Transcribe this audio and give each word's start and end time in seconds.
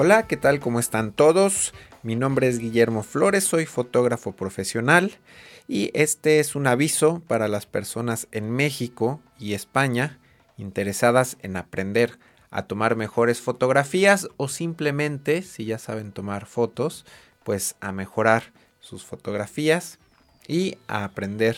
Hola, 0.00 0.28
¿qué 0.28 0.36
tal? 0.36 0.60
¿Cómo 0.60 0.78
están 0.78 1.10
todos? 1.10 1.74
Mi 2.04 2.14
nombre 2.14 2.46
es 2.46 2.60
Guillermo 2.60 3.02
Flores, 3.02 3.42
soy 3.42 3.66
fotógrafo 3.66 4.30
profesional 4.30 5.18
y 5.66 5.90
este 5.92 6.38
es 6.38 6.54
un 6.54 6.68
aviso 6.68 7.20
para 7.26 7.48
las 7.48 7.66
personas 7.66 8.28
en 8.30 8.48
México 8.48 9.20
y 9.40 9.54
España 9.54 10.20
interesadas 10.56 11.36
en 11.42 11.56
aprender 11.56 12.20
a 12.52 12.68
tomar 12.68 12.94
mejores 12.94 13.40
fotografías 13.40 14.28
o 14.36 14.46
simplemente, 14.46 15.42
si 15.42 15.64
ya 15.64 15.78
saben 15.78 16.12
tomar 16.12 16.46
fotos, 16.46 17.04
pues 17.42 17.74
a 17.80 17.90
mejorar 17.90 18.52
sus 18.78 19.04
fotografías 19.04 19.98
y 20.46 20.78
a 20.86 21.02
aprender 21.02 21.56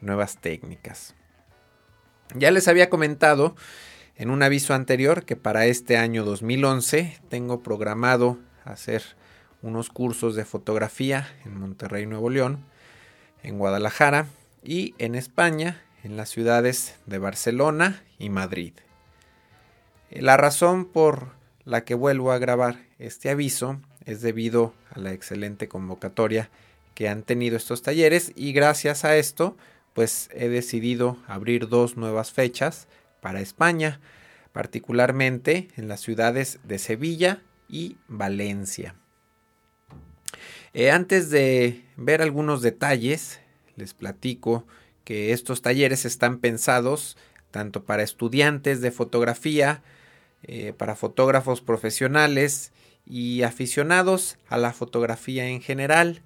nuevas 0.00 0.36
técnicas. 0.36 1.16
Ya 2.36 2.52
les 2.52 2.68
había 2.68 2.88
comentado 2.88 3.56
en 4.20 4.28
un 4.28 4.42
aviso 4.42 4.74
anterior 4.74 5.24
que 5.24 5.34
para 5.34 5.64
este 5.64 5.96
año 5.96 6.26
2011 6.26 7.16
tengo 7.30 7.62
programado 7.62 8.38
hacer 8.66 9.02
unos 9.62 9.88
cursos 9.88 10.34
de 10.34 10.44
fotografía 10.44 11.26
en 11.46 11.58
Monterrey, 11.58 12.04
Nuevo 12.04 12.28
León, 12.28 12.62
en 13.42 13.56
Guadalajara 13.56 14.26
y 14.62 14.94
en 14.98 15.14
España, 15.14 15.82
en 16.04 16.18
las 16.18 16.28
ciudades 16.28 16.96
de 17.06 17.16
Barcelona 17.16 18.04
y 18.18 18.28
Madrid. 18.28 18.74
La 20.10 20.36
razón 20.36 20.84
por 20.84 21.28
la 21.64 21.86
que 21.86 21.94
vuelvo 21.94 22.30
a 22.30 22.38
grabar 22.38 22.76
este 22.98 23.30
aviso 23.30 23.80
es 24.04 24.20
debido 24.20 24.74
a 24.90 24.98
la 24.98 25.12
excelente 25.12 25.66
convocatoria 25.66 26.50
que 26.94 27.08
han 27.08 27.22
tenido 27.22 27.56
estos 27.56 27.80
talleres 27.80 28.32
y 28.36 28.52
gracias 28.52 29.06
a 29.06 29.16
esto 29.16 29.56
pues 29.94 30.28
he 30.34 30.50
decidido 30.50 31.16
abrir 31.26 31.68
dos 31.68 31.96
nuevas 31.96 32.32
fechas 32.32 32.86
para 33.20 33.40
España, 33.40 34.00
particularmente 34.52 35.68
en 35.76 35.88
las 35.88 36.00
ciudades 36.00 36.58
de 36.64 36.78
Sevilla 36.78 37.42
y 37.68 37.96
Valencia. 38.08 38.94
Eh, 40.72 40.90
antes 40.90 41.30
de 41.30 41.84
ver 41.96 42.22
algunos 42.22 42.62
detalles, 42.62 43.40
les 43.76 43.94
platico 43.94 44.66
que 45.04 45.32
estos 45.32 45.62
talleres 45.62 46.04
están 46.04 46.38
pensados 46.38 47.16
tanto 47.50 47.84
para 47.84 48.02
estudiantes 48.02 48.80
de 48.80 48.92
fotografía, 48.92 49.82
eh, 50.44 50.72
para 50.76 50.94
fotógrafos 50.94 51.60
profesionales 51.60 52.72
y 53.06 53.42
aficionados 53.42 54.38
a 54.48 54.56
la 54.56 54.72
fotografía 54.72 55.46
en 55.48 55.60
general. 55.60 56.22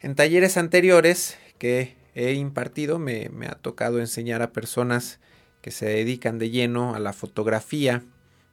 En 0.00 0.14
talleres 0.14 0.56
anteriores 0.56 1.38
que 1.58 1.94
he 2.14 2.32
impartido 2.32 2.98
me, 2.98 3.28
me, 3.28 3.46
ha 3.46 3.54
tocado 3.54 4.00
enseñar 4.00 4.42
a 4.42 4.52
personas 4.52 5.20
que 5.66 5.72
se 5.72 5.86
dedican 5.86 6.38
de 6.38 6.50
lleno 6.50 6.94
a 6.94 7.00
la 7.00 7.12
fotografía, 7.12 8.04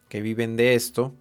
que 0.09 0.19
viven 0.19 0.57
de 0.57 0.73
esto, 0.73 1.13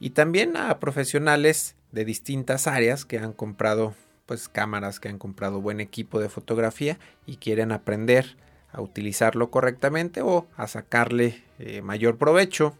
y 0.00 0.10
también 0.10 0.56
a 0.56 0.80
profesionales 0.80 1.76
de 1.92 2.04
distintas 2.04 2.66
áreas 2.66 3.04
que 3.04 3.20
han 3.20 3.32
comprado 3.32 3.94
pues 4.26 4.48
cámaras, 4.48 4.98
que 4.98 5.08
han 5.08 5.18
comprado 5.18 5.60
buen 5.60 5.78
equipo 5.78 6.18
de 6.18 6.28
fotografía 6.28 6.98
y 7.26 7.36
quieren 7.36 7.70
aprender 7.70 8.34
a 8.72 8.80
utilizarlo 8.80 9.52
correctamente 9.52 10.20
o 10.20 10.48
a 10.56 10.66
sacarle 10.66 11.44
eh, 11.60 11.80
mayor 11.80 12.18
provecho. 12.18 12.74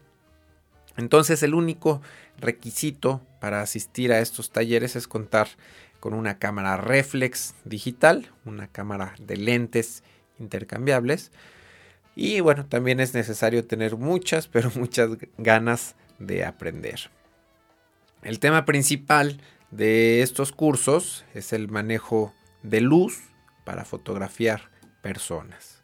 Entonces 0.97 1.41
el 1.41 1.53
único 1.53 2.01
requisito 2.37 3.21
para 3.39 3.61
asistir 3.61 4.11
a 4.11 4.19
estos 4.19 4.51
talleres 4.51 4.97
es 4.97 5.07
contar 5.07 5.47
con 6.01 6.13
una 6.13 6.37
cámara 6.37 6.75
reflex 6.75 7.55
digital, 7.63 8.29
una 8.43 8.67
cámara 8.67 9.15
de 9.21 9.37
lentes 9.37 10.03
intercambiables. 10.37 11.31
Y 12.21 12.41
bueno, 12.41 12.65
también 12.65 12.99
es 12.99 13.13
necesario 13.13 13.65
tener 13.65 13.95
muchas, 13.95 14.49
pero 14.49 14.69
muchas 14.75 15.11
ganas 15.37 15.95
de 16.17 16.43
aprender. 16.43 17.09
El 18.23 18.39
tema 18.39 18.65
principal 18.65 19.39
de 19.71 20.21
estos 20.21 20.51
cursos 20.51 21.23
es 21.33 21.53
el 21.53 21.69
manejo 21.69 22.33
de 22.61 22.81
luz 22.81 23.21
para 23.63 23.85
fotografiar 23.85 24.69
personas. 25.01 25.81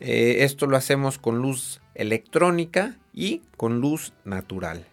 Eh, 0.00 0.38
esto 0.40 0.66
lo 0.66 0.76
hacemos 0.76 1.18
con 1.18 1.38
luz 1.38 1.80
electrónica 1.94 2.96
y 3.12 3.42
con 3.56 3.80
luz 3.80 4.14
natural. 4.24 4.86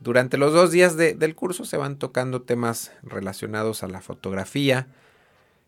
Durante 0.00 0.36
los 0.36 0.52
dos 0.52 0.70
días 0.70 0.98
del 0.98 1.34
curso 1.34 1.64
se 1.64 1.78
van 1.78 1.98
tocando 1.98 2.42
temas 2.42 2.92
relacionados 3.02 3.82
a 3.82 3.88
la 3.88 4.02
fotografía, 4.02 4.86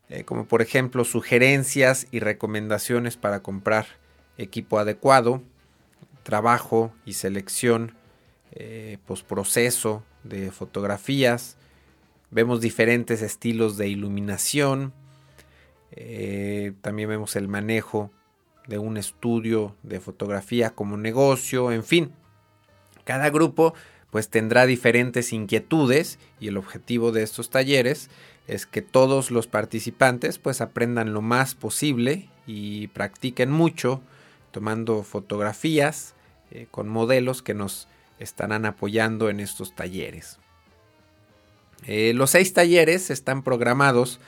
eh, 0.09 0.25
como 0.25 0.45
por 0.45 0.61
ejemplo 0.61 1.05
sugerencias 1.05 2.05
y 2.11 2.19
recomendaciones 2.19 3.17
para 3.17 3.41
comprar 3.41 3.99
equipo 4.41 4.79
adecuado, 4.79 5.41
trabajo 6.23 6.93
y 7.05 7.13
selección, 7.13 7.93
eh, 8.51 8.97
de 10.23 10.51
fotografías, 10.51 11.57
vemos 12.29 12.61
diferentes 12.61 13.21
estilos 13.21 13.77
de 13.77 13.87
iluminación, 13.87 14.93
también 16.81 17.09
vemos 17.09 17.35
el 17.35 17.47
manejo 17.47 18.11
de 18.67 18.77
un 18.77 18.97
estudio 18.97 19.75
de 19.83 19.99
fotografía 19.99 20.69
como 20.69 20.95
negocio, 20.97 21.71
en 21.71 21.83
fin. 21.83 22.11
Cada 23.03 23.29
grupo 23.29 23.73
pues 24.11 24.29
tendrá 24.29 24.65
diferentes 24.65 25.33
inquietudes 25.33 26.19
y 26.39 26.49
el 26.49 26.57
objetivo 26.57 27.11
de 27.11 27.23
estos 27.23 27.49
talleres 27.49 28.09
es 28.47 28.65
que 28.65 28.81
todos 28.81 29.31
los 29.31 29.47
participantes 29.47 30.37
pues 30.37 30.61
aprendan 30.61 31.13
lo 31.13 31.21
más 31.21 31.55
posible 31.55 32.29
y 32.45 32.87
practiquen 32.87 33.49
mucho 33.49 34.01
tomando 34.51 35.03
fotografías 35.03 36.13
eh, 36.51 36.67
con 36.69 36.89
modelos 36.89 37.41
que 37.41 37.53
nos 37.53 37.87
estarán 38.19 38.65
apoyando 38.65 39.29
en 39.29 39.39
estos 39.39 39.75
talleres. 39.75 40.37
Eh, 41.87 42.13
los 42.13 42.31
seis 42.31 42.53
talleres 42.53 43.09
están 43.09 43.41
programados 43.41 44.19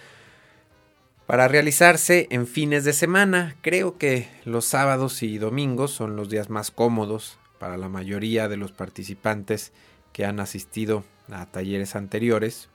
para 1.28 1.48
realizarse 1.48 2.28
en 2.32 2.48
fines 2.48 2.84
de 2.84 2.94
semana. 2.94 3.56
Creo 3.62 3.98
que 3.98 4.28
los 4.46 4.66
sábados 4.66 5.22
y 5.24 5.38
domingos 5.38 5.92
son 5.92 6.16
los 6.16 6.30
días 6.30 6.50
más 6.50 6.72
cómodos 6.72 7.38
para 7.60 7.78
la 7.78 7.90
mayoría 7.90 8.48
de 8.48 8.58
los 8.58 8.72
participantes 8.72 9.72
que 10.12 10.26
han 10.26 10.40
asistido 10.40 11.04
a 11.32 11.46
talleres 11.46 11.96
anteriores. 11.96 12.70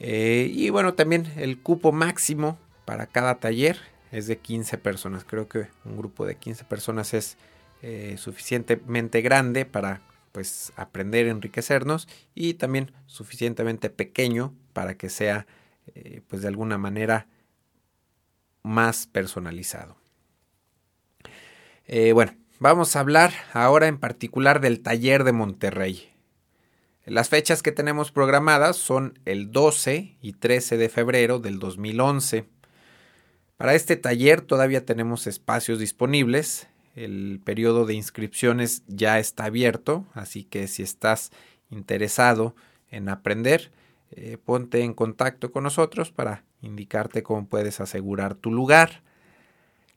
Eh, 0.00 0.50
y 0.52 0.70
bueno, 0.70 0.94
también 0.94 1.32
el 1.36 1.58
cupo 1.58 1.92
máximo 1.92 2.58
para 2.84 3.06
cada 3.06 3.36
taller 3.36 3.78
es 4.12 4.26
de 4.26 4.38
15 4.38 4.78
personas. 4.78 5.24
Creo 5.24 5.48
que 5.48 5.68
un 5.84 5.96
grupo 5.96 6.26
de 6.26 6.36
15 6.36 6.64
personas 6.64 7.14
es 7.14 7.36
eh, 7.82 8.16
suficientemente 8.18 9.20
grande 9.20 9.64
para 9.64 10.00
pues 10.32 10.72
aprender, 10.76 11.26
enriquecernos 11.26 12.08
y 12.34 12.54
también 12.54 12.92
suficientemente 13.06 13.90
pequeño 13.90 14.54
para 14.72 14.96
que 14.96 15.08
sea 15.08 15.46
eh, 15.94 16.20
pues 16.28 16.42
de 16.42 16.48
alguna 16.48 16.78
manera 16.78 17.26
más 18.62 19.06
personalizado. 19.06 19.96
Eh, 21.86 22.12
bueno, 22.12 22.36
vamos 22.58 22.94
a 22.94 23.00
hablar 23.00 23.32
ahora 23.52 23.88
en 23.88 23.98
particular 23.98 24.60
del 24.60 24.82
taller 24.82 25.24
de 25.24 25.32
Monterrey. 25.32 26.10
Las 27.06 27.30
fechas 27.30 27.62
que 27.62 27.72
tenemos 27.72 28.12
programadas 28.12 28.76
son 28.76 29.18
el 29.24 29.50
12 29.50 30.18
y 30.20 30.32
13 30.34 30.76
de 30.76 30.88
febrero 30.90 31.38
del 31.38 31.58
2011. 31.58 32.44
Para 33.58 33.74
este 33.74 33.96
taller 33.96 34.40
todavía 34.40 34.86
tenemos 34.86 35.26
espacios 35.26 35.80
disponibles. 35.80 36.68
El 36.94 37.40
periodo 37.44 37.86
de 37.86 37.94
inscripciones 37.94 38.84
ya 38.86 39.18
está 39.18 39.46
abierto, 39.46 40.06
así 40.14 40.44
que 40.44 40.68
si 40.68 40.84
estás 40.84 41.32
interesado 41.68 42.54
en 42.92 43.08
aprender, 43.08 43.72
eh, 44.12 44.38
ponte 44.42 44.82
en 44.82 44.94
contacto 44.94 45.50
con 45.50 45.64
nosotros 45.64 46.12
para 46.12 46.44
indicarte 46.62 47.24
cómo 47.24 47.48
puedes 47.48 47.80
asegurar 47.80 48.36
tu 48.36 48.52
lugar. 48.52 49.02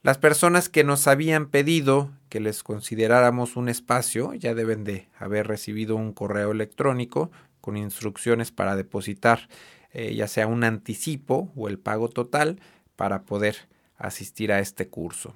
Las 0.01 0.17
personas 0.17 0.67
que 0.67 0.83
nos 0.83 1.07
habían 1.07 1.45
pedido 1.45 2.09
que 2.29 2.39
les 2.39 2.63
consideráramos 2.63 3.57
un 3.57 3.69
espacio 3.69 4.33
ya 4.33 4.55
deben 4.55 4.83
de 4.83 5.07
haber 5.19 5.45
recibido 5.45 5.95
un 5.97 6.13
correo 6.13 6.51
electrónico 6.51 7.29
con 7.61 7.77
instrucciones 7.77 8.49
para 8.49 8.75
depositar 8.75 9.47
eh, 9.93 10.15
ya 10.15 10.27
sea 10.27 10.47
un 10.47 10.63
anticipo 10.63 11.51
o 11.55 11.67
el 11.67 11.77
pago 11.77 12.07
total 12.07 12.59
para 13.01 13.23
poder 13.23 13.67
asistir 13.97 14.51
a 14.51 14.59
este 14.59 14.87
curso. 14.87 15.33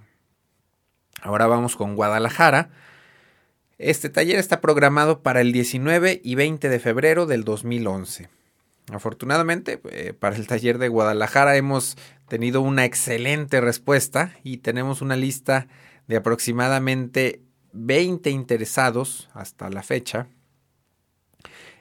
Ahora 1.24 1.48
vamos 1.48 1.76
con 1.76 1.96
Guadalajara. 1.96 2.70
Este 3.80 4.08
taller 4.10 4.38
está 4.38 4.62
programado 4.62 5.24
para 5.24 5.42
el 5.42 5.52
19 5.52 6.22
y 6.24 6.36
20 6.36 6.70
de 6.70 6.80
febrero 6.80 7.26
del 7.26 7.44
2011. 7.44 8.30
Afortunadamente, 8.92 9.82
eh, 9.90 10.14
para 10.14 10.36
el 10.36 10.46
taller 10.46 10.78
de 10.78 10.90
Guadalajara 10.90 11.58
hemos 11.58 11.98
tenido 12.28 12.62
una 12.62 12.86
excelente 12.86 13.60
respuesta 13.62 14.36
y 14.44 14.58
tenemos 14.58 15.02
una 15.02 15.16
lista 15.16 15.68
de 16.06 16.18
aproximadamente 16.18 17.42
20 17.74 18.30
interesados 18.30 19.28
hasta 19.34 19.72
la 19.72 19.82
fecha. 19.82 20.28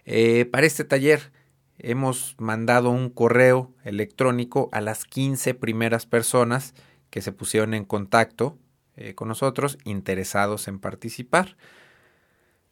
Eh, 0.06 0.46
para 0.46 0.64
este 0.66 0.84
taller 0.84 1.30
hemos 1.78 2.36
mandado 2.38 2.90
un 2.90 3.10
correo 3.10 3.72
electrónico 3.84 4.68
a 4.72 4.80
las 4.80 5.04
15 5.04 5.54
primeras 5.54 6.06
personas 6.06 6.74
que 7.10 7.22
se 7.22 7.32
pusieron 7.32 7.74
en 7.74 7.84
contacto 7.84 8.58
eh, 8.96 9.14
con 9.14 9.28
nosotros 9.28 9.78
interesados 9.84 10.68
en 10.68 10.78
participar. 10.78 11.56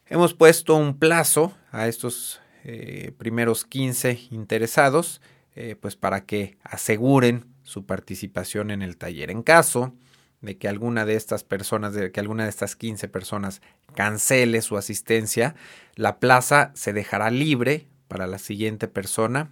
Hemos 0.06 0.34
puesto 0.34 0.76
un 0.76 0.98
plazo 0.98 1.52
a 1.70 1.88
estos 1.88 2.40
eh, 2.64 3.12
primeros 3.18 3.64
15 3.64 4.28
interesados, 4.30 5.20
eh, 5.54 5.76
pues 5.80 5.96
para 5.96 6.24
que 6.24 6.58
aseguren 6.62 7.46
su 7.62 7.86
participación 7.86 8.70
en 8.70 8.82
el 8.82 8.96
taller. 8.96 9.30
En 9.30 9.42
caso 9.42 9.94
de 10.40 10.58
que 10.58 10.68
alguna 10.68 11.04
de 11.06 11.14
estas 11.14 11.44
personas, 11.44 11.94
de 11.94 12.12
que 12.12 12.20
alguna 12.20 12.44
de 12.44 12.50
estas 12.50 12.76
15 12.76 13.08
personas 13.08 13.62
cancele 13.94 14.60
su 14.60 14.76
asistencia, 14.76 15.54
la 15.94 16.18
plaza 16.18 16.72
se 16.74 16.92
dejará 16.92 17.30
libre 17.30 17.88
para 18.12 18.26
la 18.26 18.36
siguiente 18.36 18.88
persona 18.88 19.50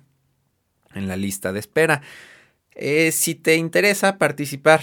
en 0.94 1.08
la 1.08 1.16
lista 1.16 1.50
de 1.50 1.60
espera. 1.60 2.02
Eh, 2.72 3.10
si 3.10 3.34
te 3.34 3.56
interesa 3.56 4.18
participar 4.18 4.82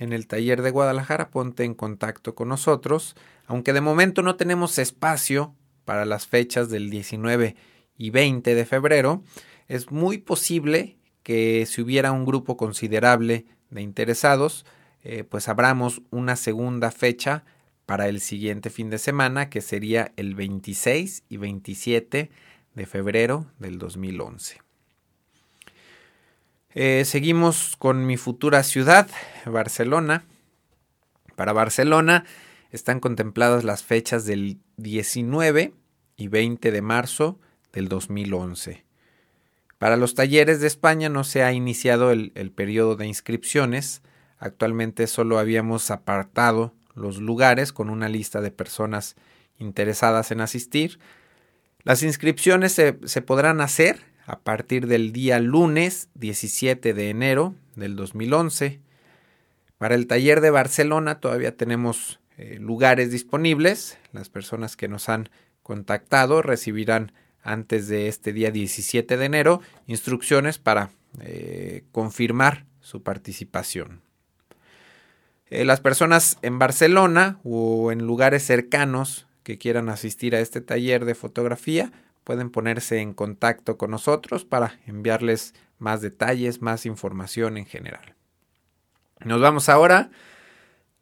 en 0.00 0.12
el 0.12 0.26
taller 0.26 0.60
de 0.60 0.72
Guadalajara, 0.72 1.30
ponte 1.30 1.62
en 1.62 1.74
contacto 1.74 2.34
con 2.34 2.48
nosotros, 2.48 3.14
aunque 3.46 3.72
de 3.72 3.80
momento 3.80 4.22
no 4.22 4.34
tenemos 4.34 4.76
espacio 4.80 5.54
para 5.84 6.04
las 6.04 6.26
fechas 6.26 6.68
del 6.68 6.90
19 6.90 7.54
y 7.96 8.10
20 8.10 8.56
de 8.56 8.64
febrero, 8.64 9.22
es 9.68 9.92
muy 9.92 10.18
posible 10.18 10.96
que 11.22 11.64
si 11.66 11.80
hubiera 11.80 12.10
un 12.10 12.24
grupo 12.24 12.56
considerable 12.56 13.46
de 13.70 13.82
interesados, 13.82 14.66
eh, 15.04 15.22
pues 15.22 15.48
abramos 15.48 16.02
una 16.10 16.34
segunda 16.34 16.90
fecha 16.90 17.44
para 17.86 18.08
el 18.08 18.20
siguiente 18.20 18.68
fin 18.68 18.90
de 18.90 18.98
semana, 18.98 19.48
que 19.48 19.60
sería 19.60 20.10
el 20.16 20.34
26 20.34 21.22
y 21.28 21.36
27 21.36 22.32
de 22.74 22.86
febrero 22.86 23.46
del 23.58 23.78
2011. 23.78 24.60
Eh, 26.74 27.04
seguimos 27.04 27.76
con 27.78 28.06
mi 28.06 28.16
futura 28.16 28.62
ciudad, 28.62 29.08
Barcelona. 29.44 30.24
Para 31.36 31.52
Barcelona 31.52 32.24
están 32.70 33.00
contempladas 33.00 33.64
las 33.64 33.82
fechas 33.82 34.24
del 34.24 34.58
19 34.76 35.74
y 36.16 36.28
20 36.28 36.70
de 36.70 36.82
marzo 36.82 37.38
del 37.72 37.88
2011. 37.88 38.84
Para 39.78 39.96
los 39.96 40.14
talleres 40.14 40.60
de 40.60 40.66
España 40.66 41.08
no 41.08 41.24
se 41.24 41.42
ha 41.42 41.52
iniciado 41.52 42.10
el, 42.10 42.32
el 42.34 42.52
periodo 42.52 42.96
de 42.96 43.06
inscripciones, 43.06 44.02
Actualmente 44.42 45.06
solo 45.06 45.38
habíamos 45.38 45.92
apartado 45.92 46.74
los 46.96 47.18
lugares 47.18 47.72
con 47.72 47.88
una 47.88 48.08
lista 48.08 48.40
de 48.40 48.50
personas 48.50 49.14
interesadas 49.56 50.32
en 50.32 50.40
asistir. 50.40 50.98
Las 51.84 52.04
inscripciones 52.04 52.72
se, 52.72 53.22
podrán 53.22 53.60
hacer 53.60 54.00
a 54.26 54.38
partir 54.38 54.86
del 54.86 55.12
día 55.12 55.40
lunes 55.40 56.08
17 56.14 56.94
de 56.94 57.10
enero 57.10 57.56
del 57.74 57.96
2011. 57.96 58.80
Para 59.78 59.96
el 59.96 60.06
taller 60.06 60.40
de 60.40 60.50
Barcelona 60.50 61.18
todavía 61.18 61.56
tenemos 61.56 62.20
eh, 62.38 62.58
lugares 62.60 63.10
disponibles. 63.10 63.98
Las 64.12 64.28
personas 64.28 64.76
que 64.76 64.86
nos 64.86 65.08
han 65.08 65.28
contactado 65.64 66.40
recibirán 66.40 67.12
antes 67.42 67.88
de 67.88 68.06
este 68.06 68.32
día 68.32 68.52
17 68.52 69.16
de 69.16 69.24
enero 69.24 69.60
instrucciones 69.88 70.58
para 70.58 70.90
eh, 71.20 71.82
confirmar 71.90 72.64
su 72.80 73.02
participación. 73.02 74.02
Eh, 75.50 75.64
las 75.64 75.80
personas 75.80 76.38
en 76.42 76.60
Barcelona 76.60 77.40
o 77.42 77.90
en 77.90 78.06
lugares 78.06 78.44
cercanos 78.44 79.26
que 79.42 79.58
quieran 79.58 79.88
asistir 79.88 80.34
a 80.34 80.40
este 80.40 80.60
taller 80.60 81.04
de 81.04 81.14
fotografía 81.14 81.92
pueden 82.24 82.50
ponerse 82.50 83.00
en 83.00 83.14
contacto 83.14 83.76
con 83.76 83.90
nosotros 83.90 84.44
para 84.44 84.78
enviarles 84.86 85.54
más 85.78 86.00
detalles, 86.00 86.62
más 86.62 86.86
información 86.86 87.56
en 87.56 87.66
general. 87.66 88.14
Nos 89.24 89.40
vamos 89.40 89.68
ahora 89.68 90.10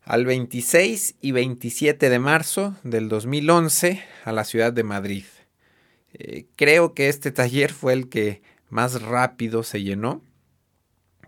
al 0.02 0.24
26 0.24 1.16
y 1.20 1.32
27 1.32 2.08
de 2.08 2.18
marzo 2.18 2.76
del 2.82 3.08
2011 3.08 4.02
a 4.24 4.32
la 4.32 4.44
ciudad 4.44 4.72
de 4.72 4.82
Madrid. 4.82 5.24
Eh, 6.12 6.46
creo 6.56 6.94
que 6.94 7.08
este 7.08 7.30
taller 7.30 7.72
fue 7.72 7.92
el 7.92 8.08
que 8.08 8.42
más 8.68 9.02
rápido 9.02 9.62
se 9.62 9.82
llenó. 9.82 10.22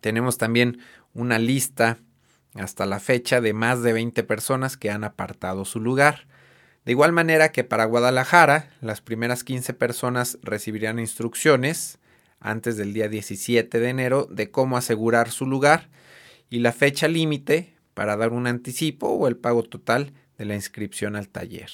Tenemos 0.00 0.38
también 0.38 0.80
una 1.14 1.38
lista 1.38 1.98
hasta 2.54 2.86
la 2.86 3.00
fecha 3.00 3.40
de 3.40 3.52
más 3.52 3.82
de 3.82 3.92
20 3.92 4.22
personas 4.24 4.76
que 4.76 4.90
han 4.90 5.04
apartado 5.04 5.64
su 5.64 5.80
lugar. 5.80 6.26
De 6.84 6.92
igual 6.92 7.12
manera 7.12 7.52
que 7.52 7.62
para 7.62 7.84
Guadalajara, 7.84 8.70
las 8.80 9.00
primeras 9.00 9.44
15 9.44 9.74
personas 9.74 10.38
recibirán 10.42 10.98
instrucciones 10.98 11.98
antes 12.40 12.76
del 12.76 12.92
día 12.92 13.08
17 13.08 13.78
de 13.78 13.88
enero 13.88 14.26
de 14.28 14.50
cómo 14.50 14.76
asegurar 14.76 15.30
su 15.30 15.46
lugar 15.46 15.90
y 16.50 16.58
la 16.58 16.72
fecha 16.72 17.06
límite 17.06 17.76
para 17.94 18.16
dar 18.16 18.32
un 18.32 18.46
anticipo 18.46 19.08
o 19.08 19.28
el 19.28 19.36
pago 19.36 19.62
total 19.62 20.12
de 20.38 20.44
la 20.44 20.54
inscripción 20.54 21.14
al 21.14 21.28
taller. 21.28 21.70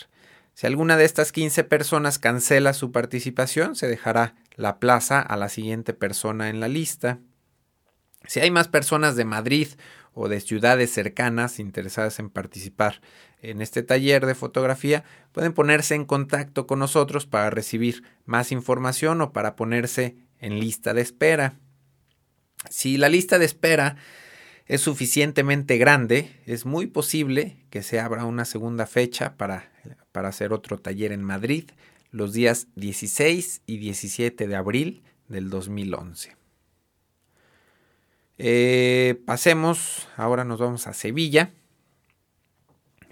Si 0.53 0.67
alguna 0.67 0.97
de 0.97 1.05
estas 1.05 1.33
15 1.33 1.65
personas 1.65 2.19
cancela 2.19 2.75
su 2.75 2.93
participación, 2.93 3.77
se 3.77 3.87
dejará 3.87 4.35
la 4.57 4.79
plaza 4.79 5.21
a 5.21 5.37
la 5.37 5.49
siguiente 5.49 5.95
persona 5.95 6.51
en 6.51 6.61
la 6.61 6.69
lista. 6.69 7.21
Si 8.27 8.41
hay 8.41 8.51
más 8.51 8.69
personas 8.69 9.17
de 9.17 9.25
Madrid 9.25 9.69
o 10.21 10.29
de 10.29 10.41
ciudades 10.41 10.91
cercanas 10.91 11.61
interesadas 11.61 12.19
en 12.19 12.29
participar 12.29 13.01
en 13.41 13.63
este 13.63 13.85
taller 13.85 14.27
de 14.27 14.35
fotografía, 14.35 15.05
pueden 15.31 15.53
ponerse 15.53 15.95
en 15.95 16.05
contacto 16.05 16.67
con 16.67 16.81
nosotros 16.81 17.25
para 17.27 17.51
recibir 17.51 18.03
más 18.25 18.51
información 18.51 19.21
o 19.21 19.33
para 19.33 19.55
ponerse 19.55 20.17
en 20.41 20.59
lista 20.59 20.93
de 20.93 21.03
espera. 21.03 21.55
Si 22.69 22.97
la 22.97 23.09
lista 23.09 23.39
de 23.39 23.45
espera 23.45 23.95
es 24.67 24.81
suficientemente 24.81 25.79
grande, 25.79 26.33
es 26.47 26.67
muy 26.67 26.89
posible 26.89 27.65
que 27.71 27.85
se 27.85 28.01
abra 28.01 28.25
una 28.25 28.45
segunda 28.45 28.87
fecha 28.87 29.37
para, 29.37 29.71
para 30.11 30.31
hacer 30.31 30.53
otro 30.53 30.79
taller 30.79 31.13
en 31.13 31.23
Madrid 31.23 31.71
los 32.11 32.33
días 32.33 32.67
16 32.75 33.63
y 33.67 33.77
17 33.77 34.49
de 34.49 34.57
abril 34.57 35.05
del 35.29 35.49
2011. 35.49 36.38
Eh, 38.41 39.21
pasemos, 39.27 40.09
ahora 40.17 40.45
nos 40.45 40.61
vamos 40.61 40.87
a 40.87 40.95
Sevilla 40.95 41.51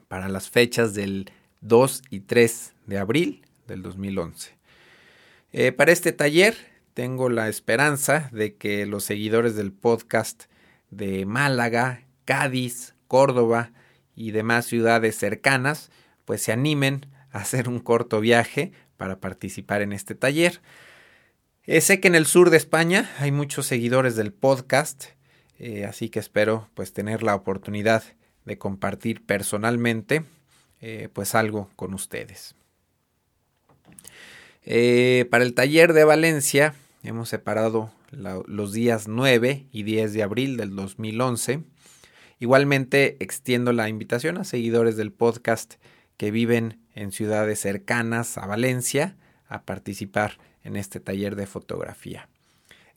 para 0.06 0.28
las 0.28 0.48
fechas 0.48 0.94
del 0.94 1.32
2 1.62 2.02
y 2.10 2.20
3 2.20 2.74
de 2.86 2.98
abril 2.98 3.44
del 3.66 3.82
2011. 3.82 4.56
Eh, 5.52 5.72
para 5.72 5.90
este 5.90 6.12
taller 6.12 6.56
tengo 6.94 7.28
la 7.28 7.48
esperanza 7.48 8.30
de 8.32 8.54
que 8.54 8.86
los 8.86 9.02
seguidores 9.02 9.56
del 9.56 9.72
podcast 9.72 10.44
de 10.90 11.26
Málaga, 11.26 12.04
Cádiz, 12.24 12.94
Córdoba 13.08 13.72
y 14.14 14.30
demás 14.30 14.66
ciudades 14.66 15.16
cercanas 15.16 15.90
pues 16.24 16.40
se 16.42 16.52
animen 16.52 17.06
a 17.32 17.38
hacer 17.38 17.68
un 17.68 17.80
corto 17.80 18.20
viaje 18.20 18.72
para 18.96 19.18
participar 19.18 19.82
en 19.82 19.92
este 19.92 20.14
taller. 20.14 20.60
Eh, 21.64 21.80
sé 21.80 21.98
que 21.98 22.06
en 22.06 22.14
el 22.14 22.26
sur 22.26 22.50
de 22.50 22.58
España 22.58 23.10
hay 23.18 23.32
muchos 23.32 23.66
seguidores 23.66 24.14
del 24.14 24.32
podcast 24.32 25.15
eh, 25.58 25.84
así 25.84 26.08
que 26.08 26.18
espero 26.18 26.68
pues 26.74 26.92
tener 26.92 27.22
la 27.22 27.34
oportunidad 27.34 28.02
de 28.44 28.58
compartir 28.58 29.24
personalmente 29.24 30.24
eh, 30.80 31.08
pues 31.12 31.34
algo 31.34 31.70
con 31.76 31.94
ustedes. 31.94 32.54
Eh, 34.62 35.26
para 35.30 35.44
el 35.44 35.54
taller 35.54 35.92
de 35.92 36.04
Valencia 36.04 36.74
hemos 37.02 37.28
separado 37.28 37.92
los 38.10 38.72
días 38.72 39.08
9 39.08 39.66
y 39.70 39.82
10 39.82 40.12
de 40.12 40.22
abril 40.22 40.56
del 40.56 40.74
2011. 40.74 41.64
Igualmente 42.38 43.16
extiendo 43.20 43.72
la 43.72 43.88
invitación 43.88 44.38
a 44.38 44.44
seguidores 44.44 44.96
del 44.96 45.12
podcast 45.12 45.74
que 46.16 46.30
viven 46.30 46.80
en 46.94 47.12
ciudades 47.12 47.60
cercanas 47.60 48.38
a 48.38 48.46
Valencia 48.46 49.16
a 49.48 49.62
participar 49.62 50.38
en 50.62 50.76
este 50.76 51.00
taller 51.00 51.36
de 51.36 51.46
fotografía. 51.46 52.28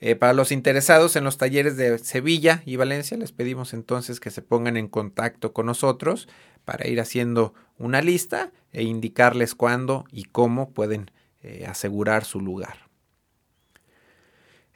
Eh, 0.02 0.16
para 0.16 0.34
los 0.34 0.52
interesados 0.52 1.16
en 1.16 1.26
los 1.26 1.38
talleres 1.38 1.76
de 1.76 1.98
Sevilla 2.00 2.64
y 2.66 2.78
Valencia, 2.78 3.18
les 3.18 3.34
pedimos 3.34 3.74
entonces 3.74 4.20
que 4.20 4.32
se 4.32 4.42
pongan 4.42 4.78
en 4.78 4.88
contacto 4.88 5.52
con 5.52 5.66
nosotros 5.66 6.30
para 6.64 6.88
ir 6.88 7.02
haciendo 7.02 7.54
una 7.78 8.02
lista 8.02 8.52
e 8.72 8.84
indicarles 8.84 9.56
cuándo 9.56 10.06
y 10.12 10.24
cómo 10.24 10.72
pueden 10.72 11.12
eh, 11.44 11.66
asegurar 11.68 12.24
su 12.24 12.40
lugar. 12.40 12.88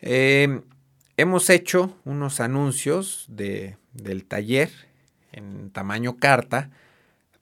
Eh, 0.02 0.62
hemos 1.16 1.50
hecho 1.50 1.96
unos 2.04 2.42
anuncios 2.42 3.26
de, 3.30 3.78
del 3.94 4.26
taller 4.26 4.72
en 5.32 5.70
tamaño 5.72 6.18
carta 6.18 6.70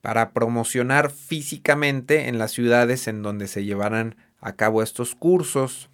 para 0.01 0.33
promocionar 0.33 1.11
físicamente 1.11 2.27
en 2.27 2.37
las 2.37 2.51
ciudades 2.51 3.07
en 3.07 3.23
donde 3.23 3.47
se 3.47 3.63
llevarán 3.63 4.15
a 4.39 4.53
cabo 4.53 4.83
estos 4.83 5.15
cursos 5.15 5.90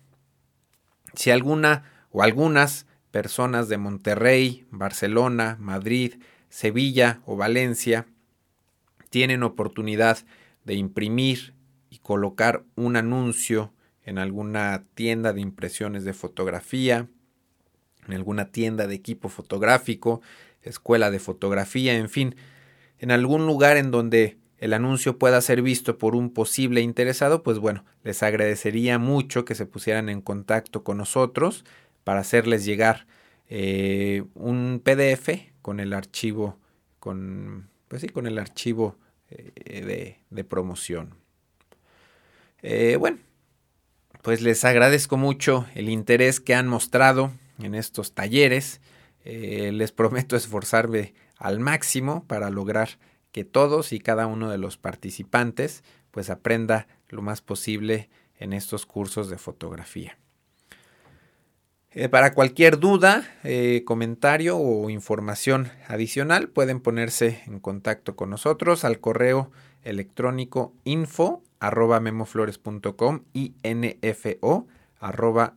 si 1.17 1.31
alguna 1.31 1.83
o 2.11 2.23
algunas 2.23 2.85
personas 3.11 3.67
de 3.67 3.77
Monterrey, 3.77 4.67
Barcelona, 4.69 5.57
Madrid, 5.59 6.15
Sevilla 6.49 7.21
o 7.25 7.35
Valencia 7.35 8.05
tienen 9.09 9.43
oportunidad 9.43 10.19
de 10.63 10.75
imprimir 10.75 11.55
y 11.89 11.97
colocar 11.97 12.63
un 12.75 12.95
anuncio 12.95 13.73
en 14.03 14.19
alguna 14.19 14.85
tienda 14.93 15.33
de 15.33 15.41
impresiones 15.41 16.03
de 16.03 16.13
fotografía, 16.13 17.07
en 18.07 18.13
alguna 18.13 18.51
tienda 18.51 18.85
de 18.87 18.95
equipo 18.95 19.27
fotográfico, 19.27 20.21
escuela 20.61 21.09
de 21.09 21.19
fotografía, 21.19 21.95
en 21.95 22.09
fin, 22.09 22.35
en 22.99 23.11
algún 23.11 23.47
lugar 23.47 23.77
en 23.77 23.89
donde 23.89 24.37
el 24.59 24.73
anuncio 24.73 25.17
pueda 25.17 25.39
ser 25.41 25.61
visto 25.61 25.97
por 25.97 26.15
un 26.15 26.31
posible 26.31 26.81
interesado, 26.81 27.43
pues 27.43 27.59
bueno, 27.59 27.85
les 28.03 28.23
agradecería 28.23 28.97
mucho 28.97 29.45
que 29.45 29.55
se 29.55 29.65
pusieran 29.65 30.09
en 30.09 30.21
contacto 30.21 30.83
con 30.83 30.97
nosotros 30.97 31.63
para 32.03 32.21
hacerles 32.21 32.65
llegar 32.65 33.05
eh, 33.49 34.23
un 34.33 34.81
PDF 34.83 35.29
con 35.61 35.79
el 35.79 35.93
archivo, 35.93 36.57
con, 36.99 37.69
pues 37.87 38.01
sí, 38.01 38.09
con 38.09 38.25
el 38.25 38.39
archivo 38.39 38.97
eh, 39.29 40.17
de, 40.29 40.43
promoción. 40.43 41.15
Eh, 42.63 42.97
bueno, 42.99 43.19
pues 44.23 44.41
les 44.41 44.65
agradezco 44.65 45.17
mucho 45.17 45.67
el 45.75 45.89
interés 45.89 46.39
que 46.39 46.55
han 46.55 46.67
mostrado 46.67 47.31
en 47.59 47.75
estos 47.75 48.13
talleres. 48.13 48.81
les 49.23 49.91
prometo 49.91 50.35
esforzarme 50.35 51.13
al 51.37 51.59
máximo 51.59 52.23
para 52.27 52.49
lograr 52.49 52.97
que 53.37 53.45
todos 53.45 53.93
y 53.93 53.99
cada 53.99 54.25
uno 54.25 54.49
de 54.49 54.57
los 54.57 54.77
participantes 54.77 55.83
pues 56.09 56.31
aprenda 56.31 56.87
lo 57.07 57.21
más 57.21 57.41
posible 57.41 58.09
en 58.39 58.51
estos 58.51 58.87
cursos 58.87 59.29
de 59.29 59.37
fotografía. 59.37 60.17
Eh, 61.91 62.09
para 62.09 62.33
cualquier 62.33 62.79
duda, 62.79 63.29
eh, 63.43 63.83
comentario 63.85 64.57
o 64.57 64.89
información 64.89 65.69
adicional 65.87 66.49
pueden 66.49 66.79
ponerse 66.79 67.43
en 67.45 67.59
contacto 67.59 68.15
con 68.15 68.31
nosotros 68.31 68.83
al 68.83 68.99
correo 68.99 69.51
electrónico 69.83 70.73
info 70.83 71.43
arroba 71.59 71.99
memoflores.com 71.99 73.21
y 73.33 73.53
nfo 73.63 74.65
arroba. 74.99 75.53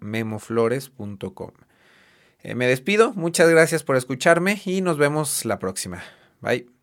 Eh, 2.43 2.55
me 2.55 2.67
despido, 2.67 3.15
muchas 3.15 3.49
gracias 3.49 3.85
por 3.85 3.97
escucharme 3.97 4.61
y 4.67 4.83
nos 4.83 4.99
vemos 4.99 5.47
la 5.47 5.59
próxima. 5.59 6.03
Bye. 6.43 6.80